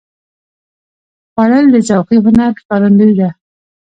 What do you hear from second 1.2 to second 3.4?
خوړل د ذوقي هنر ښکارندویي ده